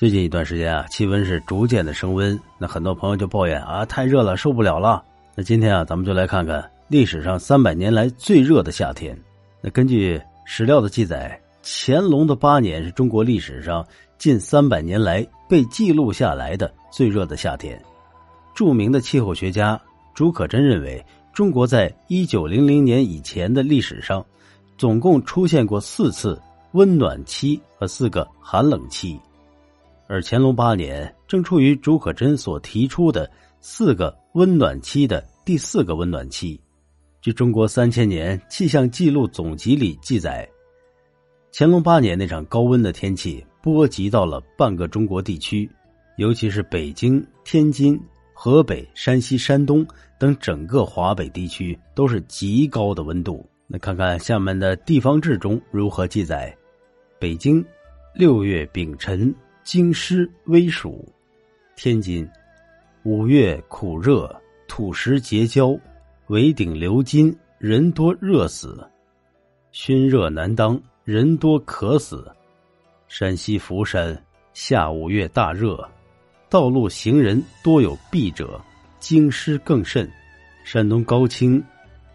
[0.00, 5.04] 最近一段时间啊，气温是逐渐的升温，那很多朋友就抱怨啊，太热了，受不了了。
[5.34, 9.14] 那今天啊，咱们就来看看历史上三百年来最热的夏天。
[9.60, 13.86] 那根据史料的记载，乾隆的八年是中国历史上
[14.16, 17.78] 近三百年来被记录下来的最热的夏天。
[18.54, 19.78] 著名的气候学家
[20.14, 21.04] 竺可桢认为，
[21.34, 24.24] 中国在一九零零年以前的历史上，
[24.78, 26.40] 总共出现过四次
[26.72, 29.20] 温暖期和四个寒冷期。
[30.10, 36.60] 而乾隆八年正处于竺可桢所提出的四个温暖期的第四个温暖期。
[37.20, 40.48] 据中国三千年气象记录总集里记载，
[41.52, 45.70] 乾隆八年那场高温的天气波及到了半个中国地区，
[46.16, 47.96] 尤其是北京、天津、
[48.34, 49.86] 河北、山西、山东
[50.18, 53.48] 等整个华北地区都是极高的温度。
[53.68, 56.52] 那看看下面的地方志中如何记载：
[57.20, 57.64] 北京
[58.12, 59.32] 六月丙辰。
[59.62, 61.06] 京师微暑，
[61.76, 62.28] 天津
[63.04, 64.34] 五月苦热，
[64.66, 65.78] 土石结焦，
[66.28, 68.84] 围顶流金，人多热死。
[69.70, 72.26] 熏热难当，人多渴死。
[73.06, 74.20] 山西福山
[74.54, 75.88] 下五月大热，
[76.48, 78.60] 道路行人多有避者，
[78.98, 80.10] 京师更甚。
[80.64, 81.62] 山东高清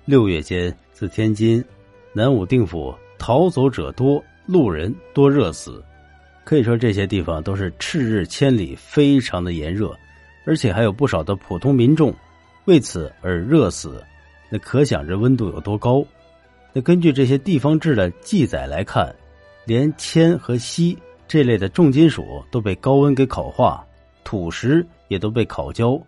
[0.03, 1.63] 六月间自天津
[2.11, 5.83] 南武定府逃走者多，路人多热死。
[6.45, 9.93] 可以说这些地方都是赤日千里，非常的炎热，
[10.45, 12.13] 而且还有不少的普通民众
[12.65, 14.01] 为此而热死。
[14.47, 16.05] 那可想这温度有多高？
[16.71, 19.13] 那根据这些地方志的记载来看，
[19.65, 20.95] 连铅和锡
[21.27, 23.83] 这类的重金属都被高温给烤化，
[24.23, 25.99] 土石也都被烤焦，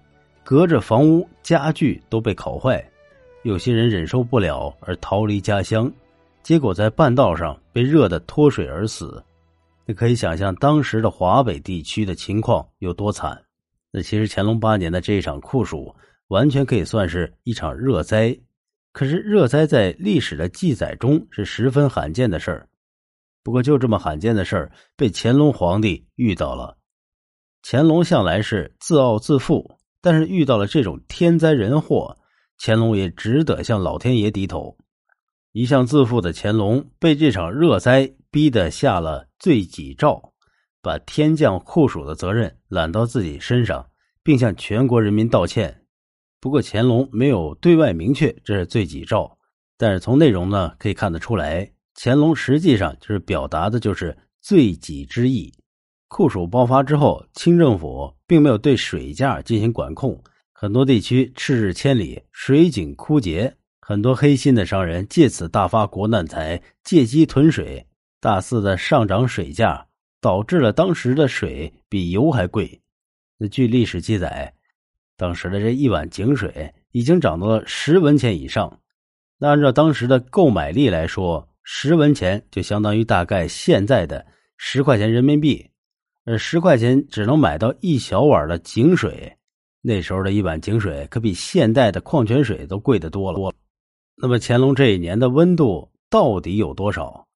[0.43, 2.83] 隔着房屋家具都被烤坏。
[3.41, 5.91] 有些人忍受不了而逃离家乡，
[6.43, 9.23] 结果在半道上被热得脱水而死。
[9.87, 13.41] 你可以想象当时的华北地区的情况有多惨。
[13.89, 15.95] 那其实乾隆八年的这一场酷暑，
[16.27, 18.37] 完全可以算是一场热灾。
[18.91, 22.67] 可是热灾在历史的记载中是十分罕见的事儿。
[23.43, 26.77] 不过就这么罕见的事儿，被乾隆皇帝遇到了。
[27.63, 32.17] 乾隆向来是自傲自负，但是遇到了这种天灾人祸，
[32.59, 34.77] 乾隆也只得向老天爷低头。
[35.53, 40.31] 一向自负的乾隆被这场热灾逼得下了罪己诏，
[40.79, 43.89] 把天降酷暑的责任揽到自己身上，
[44.21, 45.85] 并向全国人民道歉。
[46.39, 49.39] 不过乾隆没有对外明确这是罪己诏，
[49.75, 55.51] 但是从内容呢可以看得出来，乾隆实际上就是表达的就是罪己之意。
[56.07, 60.23] 酷暑爆发之后，清政府并没有对水价进行管控，
[60.53, 63.57] 很多地区赤日千里，水井枯竭。
[63.81, 67.87] 很多黑心的商人借此大发国难财，借机囤水，
[68.19, 69.87] 大肆的上涨水价，
[70.19, 72.81] 导致了当时的水比油还贵。
[73.37, 74.53] 那据历史记载，
[75.15, 78.79] 当时的这一碗井水已经涨到了十文钱以上。
[79.37, 84.25] 那按照当时的购买力来说，十文钱就相当于大概现在的
[84.57, 85.69] 十块钱人民币，
[86.25, 89.37] 而十块钱只能买到一小碗的井水。
[89.81, 93.53] 那时候的一碗井水可比现代的矿泉水都贵得多了。
[94.15, 97.26] 那么乾隆这一年的温度到底有多少？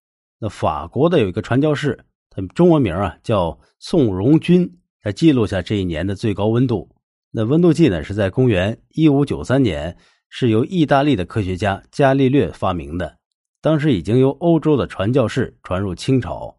[0.42, 4.68] 那法国的有一个传教士，他中文名啊叫宋荣军，
[5.04, 6.90] 他记录下这一年的最高温度。
[7.30, 9.96] 那温度计呢是在公元一五九三年，
[10.30, 13.16] 是由意大利的科学家伽利略发明的。
[13.62, 16.52] 当时已经由欧洲的传教士传入清朝，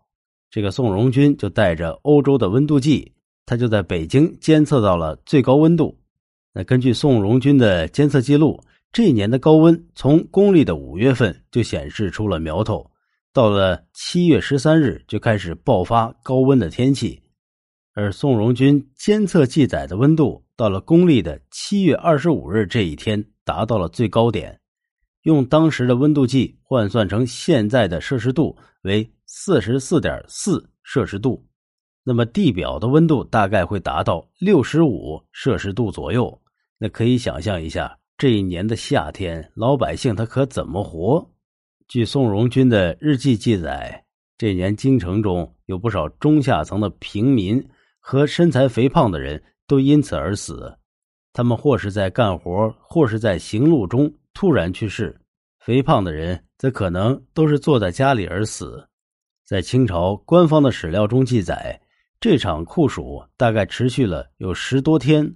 [0.49, 3.13] 这个宋荣军就带着欧洲的温度计，
[3.45, 5.99] 他就在北京监测到了最高温度。
[6.55, 8.63] 那根据宋荣军的监测记录。
[8.95, 12.91] 这一年的高温从公历的五月份就显示出了苗头，
[13.33, 17.23] 到了七月十三日就开始爆发高温的天气，
[17.95, 24.61] 而宋荣军监测记载的温度到了公历的七月二十五日这一天达到了最高点，
[25.23, 31.43] 用当时的温度计换算成现在的摄氏度为四十四点四摄氏度，
[32.05, 36.39] 那么地表的温度大概会达到六十五摄氏度左右，
[36.77, 37.99] 那可以想象一下。
[38.19, 41.32] 这一年的夏天，老百姓他可怎么活？
[41.93, 44.03] 据宋荣军的日记记载，
[44.39, 47.63] 这年京城中有不少中下层的平民
[48.01, 50.75] 和身材肥胖的人都因此而死。
[51.35, 55.21] 他们或是在干活，或是在行路中突然去世。
[55.59, 58.89] 肥胖的人则可能都是坐在家里而死。
[59.45, 61.79] 在清朝官方的史料中记载，
[62.19, 65.31] 这场酷暑大概持续了有十多天，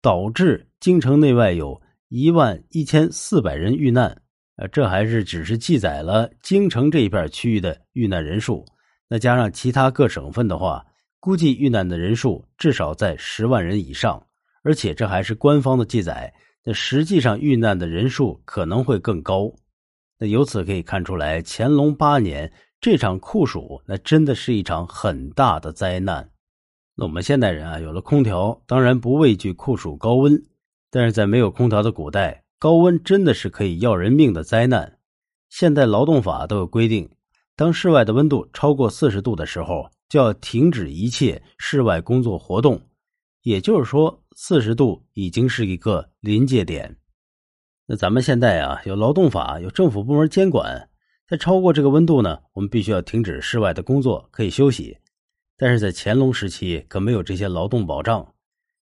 [0.00, 1.82] 导致京城内外有。
[2.08, 4.22] 一万一千四百人遇难，
[4.56, 8.64] 呃，这还是只是记载了京城这一片区域的遇难人数。
[9.08, 10.84] 那加上其他各省份的话，
[11.20, 14.26] 估计遇难的人数至少在十万人以上，
[14.62, 16.32] 而且这还是官方的记载。
[16.64, 19.52] 那实际上遇难的人数可能会更高。
[20.18, 22.50] 那由此可以看出来，乾隆八年
[22.80, 26.28] 这场酷暑，那真的是一场很大的灾难。
[26.96, 30.42] 那我们现代人啊，有了空调，当然不畏惧酷暑高温，
[30.90, 34.98] 但是在没有空调的古代，高温真的是可以要人命的灾难。
[35.50, 37.10] 现代劳动法都有规定，
[37.54, 42.80] 当室外的温度超过四十度的时候，就要停止一切室外工作活动。
[43.42, 46.96] 也就是说，四十度已经是一个临界点。
[47.86, 50.88] 那咱们现在啊，有劳动法，有政府部门监管，
[51.28, 54.96] 在超过这个温度呢，我们必须要停止室外的工作，可以休息。
[55.56, 58.34] 但是在乾隆时期，可没有这些劳动保障。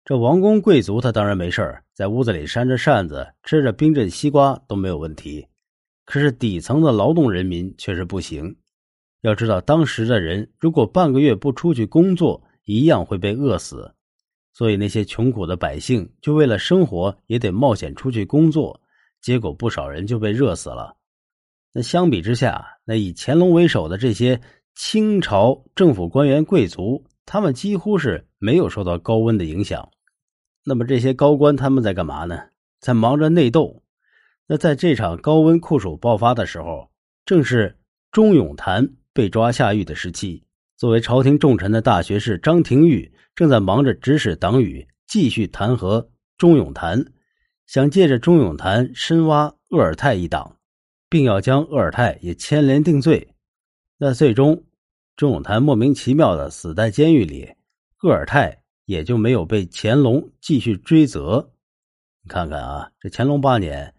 [0.05, 5.45] 这王公贵族他当然没事儿在屋子里扇着扇子，吃着冰镇西瓜都没有问题。
[6.05, 8.55] 可是底层的劳动人民却是不行。
[9.23, 13.93] 要知道，当时的人如果半个月不出去工作，一样会被饿死。
[14.53, 18.81] 所以那些穷苦的百姓就为了生活也得冒险出去工作，
[19.21, 20.94] 结果不少人就被热死了。
[21.73, 24.41] 那相比之下，那以乾隆为首的这些
[24.77, 29.91] 清朝政府官员贵族，他们几乎是没有受到高温的影响。
[30.69, 32.38] 那么这些高官他们在干嘛呢？
[32.79, 33.82] 在忙着内斗。
[34.47, 36.91] 那在这场高温酷暑爆发的时候，
[37.25, 37.79] 正是
[38.12, 40.44] 钟永潭被抓下狱的时期。
[40.76, 46.06] 作为朝廷重臣的大学士张廷玉正在忙着指使党羽继续弹劾
[46.37, 47.03] 钟永潭，
[47.67, 50.59] 想借着钟永潭深挖鄂尔泰一党，
[51.09, 53.26] 并要将鄂尔泰也牵连定罪。
[53.97, 54.65] 那最终，
[55.17, 57.55] 钟永潭莫名其妙的死在监狱里，
[58.03, 61.46] 鄂尔泰也就没有被乾隆继续追责。
[62.23, 63.94] 你看看啊，这乾隆八年，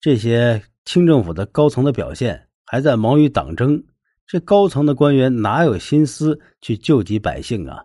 [0.00, 3.82] 这些清政府的高层的表现还在忙于党争。
[4.28, 7.84] 这高层的官员哪有心思去救济百姓啊？